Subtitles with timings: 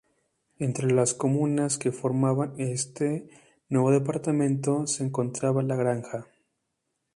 [0.57, 3.29] Entre las comunas que formaban este
[3.69, 6.25] nuevo departamento se encontraba La Granja.